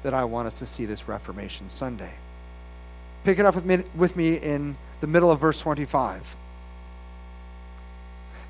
[0.02, 2.12] that I want us to see this Reformation Sunday.
[3.24, 6.36] Pick it up with me, with me in the middle of verse 25.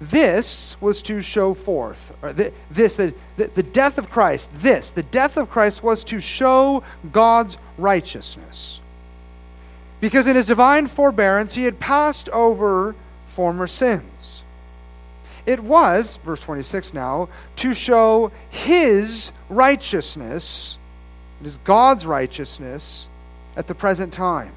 [0.01, 2.13] This was to show forth,
[2.71, 6.83] this, the, the, the death of Christ, this, the death of Christ was to show
[7.13, 8.81] God's righteousness.
[10.01, 12.95] Because in his divine forbearance, he had passed over
[13.29, 14.45] former sins.
[15.47, 20.79] It was, verse 26 now, to show his righteousness,
[21.41, 23.09] it is God's righteousness,
[23.57, 24.53] at the present time,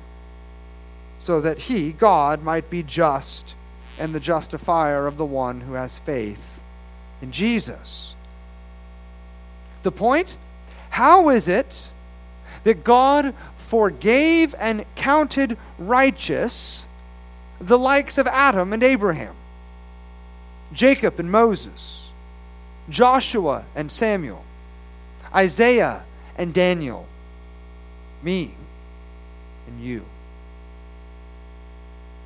[1.20, 3.56] so that he, God, might be just
[4.00, 6.60] and the justifier of the one who has faith
[7.22, 8.16] in Jesus.
[9.84, 10.38] The point?
[10.89, 11.89] How is it
[12.64, 16.86] that God forgave and counted righteous
[17.60, 19.34] the likes of Adam and Abraham,
[20.74, 22.12] Jacob and Moses,
[22.89, 24.43] Joshua and Samuel,
[25.34, 26.04] Isaiah
[26.38, 27.08] and Daniel,
[28.22, 28.54] me
[29.68, 30.06] and you.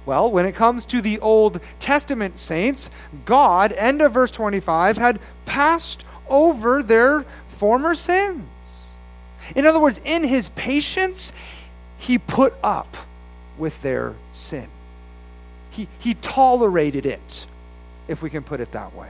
[0.06, 2.90] Well, when it comes to the Old Testament saints,
[3.26, 8.88] God, end of verse 25, had passed over their former sins.
[9.56, 11.32] In other words, in his patience,
[11.98, 12.98] he put up
[13.58, 14.68] with their sin.
[15.70, 17.46] He, he tolerated it,
[18.08, 19.10] if we can put it that way.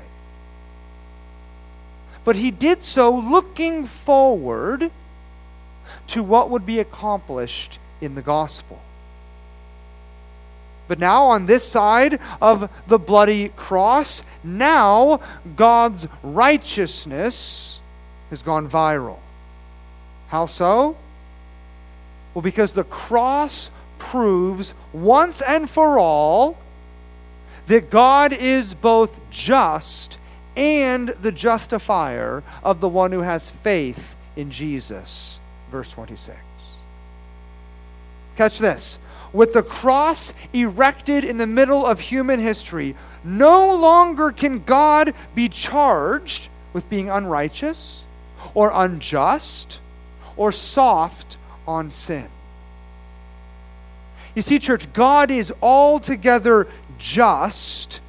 [2.23, 4.91] But he did so looking forward
[6.07, 8.81] to what would be accomplished in the gospel.
[10.91, 15.21] But now, on this side of the bloody cross, now
[15.55, 17.79] God's righteousness
[18.29, 19.19] has gone viral.
[20.27, 20.97] How so?
[22.33, 26.57] Well, because the cross proves once and for all
[27.67, 30.17] that God is both just
[30.57, 35.39] and the justifier of the one who has faith in Jesus.
[35.71, 36.37] Verse 26.
[38.35, 38.99] Catch this.
[39.34, 45.47] With the cross erected in the middle of human history, no longer can God be
[45.47, 48.03] charged with being unrighteous
[48.53, 49.79] or unjust
[50.36, 52.27] or soft on sin.
[54.36, 56.67] You see, church, God is altogether
[56.97, 58.01] just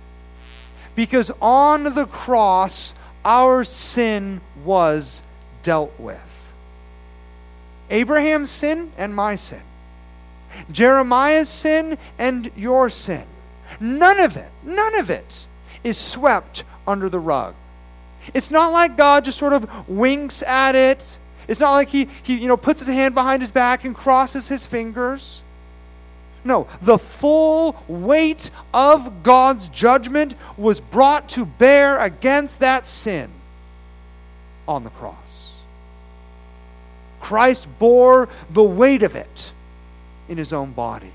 [0.94, 2.94] because on the cross
[3.24, 5.22] our sin was
[5.62, 6.20] dealt with.
[7.90, 9.62] Abraham's sin and my sin.
[10.70, 13.24] Jeremiah's sin and your sin.
[13.80, 15.46] None of it, none of it
[15.82, 17.54] is swept under the rug.
[18.34, 21.18] It's not like God just sort of winks at it.
[21.48, 24.48] It's not like he, he you know, puts his hand behind his back and crosses
[24.48, 25.42] his fingers.
[26.44, 33.30] No, the full weight of God's judgment was brought to bear against that sin
[34.66, 35.56] on the cross.
[37.20, 39.52] Christ bore the weight of it
[40.28, 41.12] in his own body.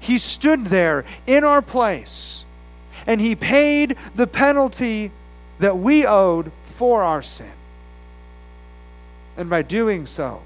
[0.00, 2.44] He stood there in our place,
[3.06, 5.12] and he paid the penalty
[5.58, 7.52] that we owed for our sin.
[9.36, 10.42] And by doing so,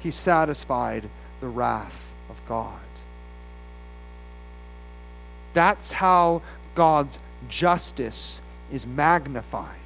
[0.00, 1.08] he satisfied
[1.40, 2.80] the wrath of God.
[5.52, 6.42] That's how
[6.74, 8.40] God's justice
[8.72, 9.76] is magnified.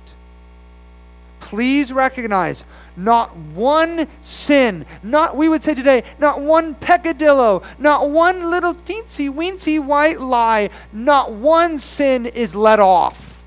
[1.41, 2.65] Please recognize
[2.97, 9.33] not one sin, not, we would say today, not one peccadillo, not one little teensy
[9.33, 13.43] weensy white lie, not one sin is let off.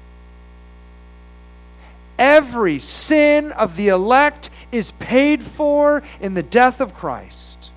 [2.19, 7.71] Every sin of the elect is paid for in the death of Christ.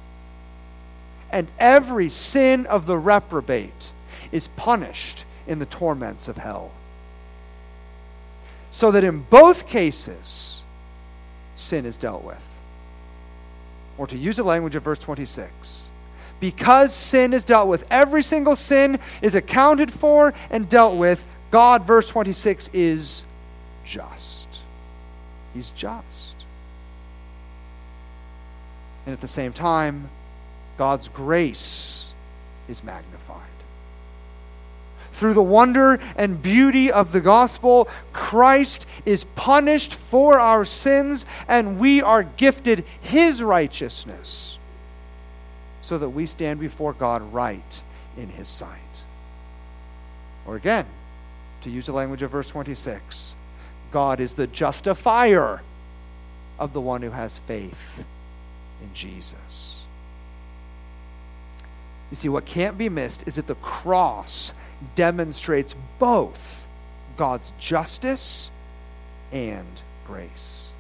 [1.31, 3.93] And every sin of the reprobate
[4.33, 6.73] is punished in the torments of hell.
[8.71, 10.60] So that in both cases,
[11.61, 12.45] sin is dealt with.
[13.99, 15.91] Or to use the language of verse 26,
[16.41, 21.23] because sin is dealt with, every single sin is accounted for and dealt with.
[21.51, 23.25] God, verse 26, is
[23.85, 24.49] just.
[25.53, 26.37] He's just.
[29.05, 30.09] And at the same time,
[30.79, 32.15] God's grace
[32.69, 33.50] is magnified.
[35.21, 41.79] Through the wonder and beauty of the gospel, Christ is punished for our sins, and
[41.79, 44.59] we are gifted his righteousness
[45.83, 47.83] so that we stand before God right
[48.17, 49.03] in his sight.
[50.47, 50.87] Or again,
[51.65, 53.35] to use the language of verse 26,
[53.91, 55.61] God is the justifier
[56.59, 58.07] of the one who has faith
[58.83, 59.83] in Jesus.
[62.11, 64.55] You see, what can't be missed is that the cross
[64.95, 66.67] demonstrates both
[67.17, 68.51] God's justice
[69.33, 70.73] and grace.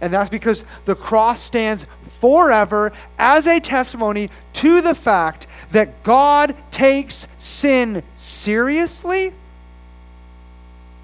[0.00, 1.86] And that's because the cross stands
[2.20, 9.32] forever as a testimony to the fact that God takes sin seriously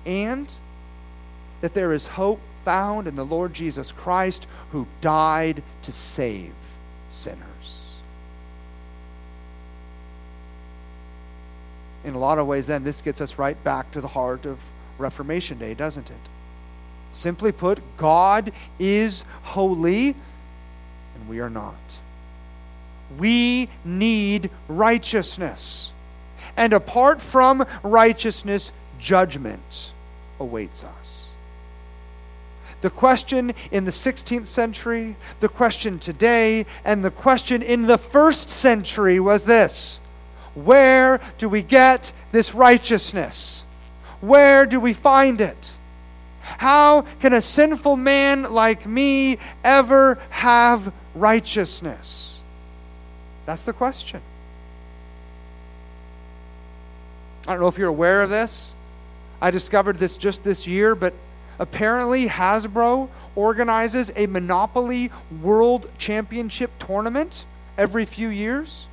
[0.05, 0.53] and
[1.61, 6.53] that there is hope found in the Lord Jesus Christ who died to save
[7.09, 7.50] sinners.
[12.05, 14.59] In a lot of ways, then, this gets us right back to the heart of
[14.99, 16.17] Reformation Day, doesn't it?
[17.13, 20.15] Simply put, God is holy
[21.21, 21.75] and we are not.
[23.19, 25.93] We need righteousness.
[26.57, 29.93] And apart from righteousness, judgment
[30.39, 31.27] awaits us.
[32.81, 38.49] The question in the 16th century, the question today, and the question in the first
[38.49, 40.01] century was this
[40.55, 43.65] Where do we get this righteousness?
[44.21, 45.77] Where do we find it?
[46.43, 52.41] How can a sinful man like me ever have righteousness?
[53.47, 54.21] That's the question.
[57.47, 58.75] I don't know if you're aware of this.
[59.41, 61.15] I discovered this just this year, but
[61.59, 67.45] apparently Hasbro organizes a Monopoly World Championship tournament
[67.79, 68.89] every few years.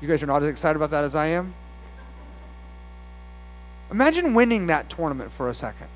[0.00, 1.54] You guys are not as excited about that as I am?
[3.90, 5.88] Imagine winning that tournament for a second.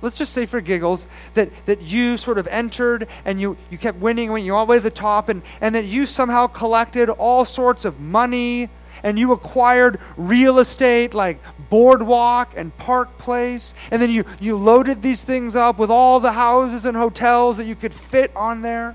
[0.00, 3.98] Let's just say for giggles that, that you sort of entered and you, you kept
[3.98, 7.44] winning, went all the way to the top, and, and that you somehow collected all
[7.44, 8.68] sorts of money
[9.02, 11.38] and you acquired real estate like
[11.70, 16.32] Boardwalk and Park Place, and then you, you loaded these things up with all the
[16.32, 18.94] houses and hotels that you could fit on there.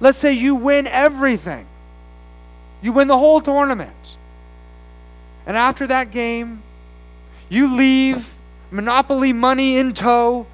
[0.00, 1.66] Let's say you win everything,
[2.86, 4.16] you win the whole tournament.
[5.44, 6.62] And after that game,
[7.48, 8.32] you leave
[8.70, 10.46] Monopoly money in tow,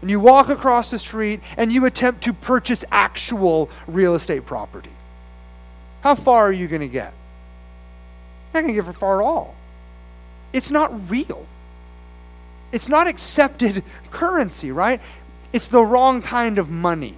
[0.00, 4.92] and you walk across the street and you attempt to purchase actual real estate property.
[6.02, 7.12] How far are you going to get?
[8.54, 9.56] You're not going to get far at all.
[10.52, 11.46] It's not real.
[12.70, 13.82] It's not accepted
[14.12, 15.00] currency, right?
[15.52, 17.16] It's the wrong kind of money.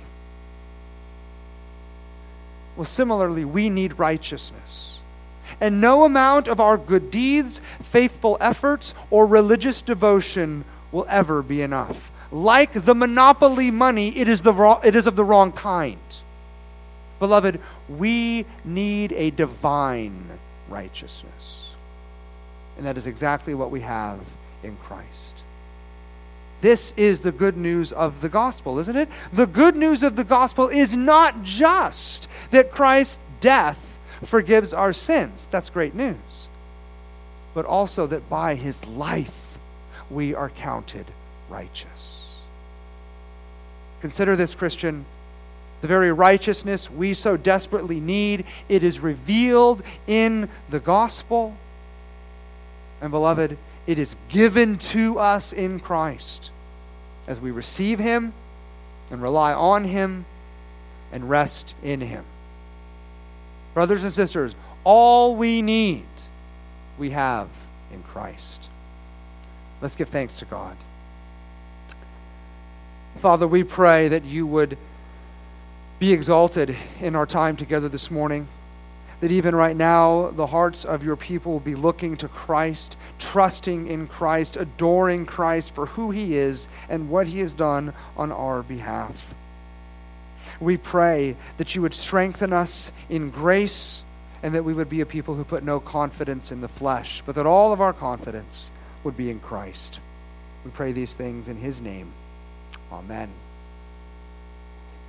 [2.76, 5.00] Well, similarly, we need righteousness.
[5.60, 11.62] And no amount of our good deeds, faithful efforts, or religious devotion will ever be
[11.62, 12.10] enough.
[12.30, 15.98] Like the monopoly money, it is, the wrong, it is of the wrong kind.
[17.18, 20.24] Beloved, we need a divine
[20.68, 21.74] righteousness.
[22.76, 24.18] And that is exactly what we have
[24.62, 25.41] in Christ.
[26.62, 29.08] This is the good news of the gospel, isn't it?
[29.32, 35.48] The good news of the gospel is not just that Christ's death forgives our sins.
[35.50, 36.48] That's great news.
[37.52, 39.58] But also that by his life
[40.08, 41.06] we are counted
[41.50, 42.40] righteous.
[44.00, 45.04] Consider this, Christian
[45.80, 48.44] the very righteousness we so desperately need.
[48.68, 51.56] It is revealed in the gospel.
[53.00, 53.58] And, beloved,
[53.88, 56.51] it is given to us in Christ
[57.26, 58.32] as we receive Him
[59.10, 60.24] and rely on Him
[61.12, 62.24] and rest in Him.
[63.74, 64.54] Brothers and sisters,
[64.84, 66.04] all we need
[66.98, 67.48] we have
[67.92, 68.68] in Christ.
[69.80, 70.76] Let's give thanks to God.
[73.18, 74.76] Father, we pray that you would
[75.98, 78.48] be exalted in our time together this morning.
[79.22, 83.86] That even right now, the hearts of your people will be looking to Christ, trusting
[83.86, 88.64] in Christ, adoring Christ for who he is and what he has done on our
[88.64, 89.32] behalf.
[90.58, 94.02] We pray that you would strengthen us in grace
[94.42, 97.36] and that we would be a people who put no confidence in the flesh, but
[97.36, 98.72] that all of our confidence
[99.04, 100.00] would be in Christ.
[100.64, 102.12] We pray these things in his name.
[102.90, 103.30] Amen.